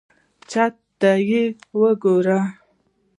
چاته 0.49 1.11
یې 1.29 1.43
ورکړم. 1.79 2.43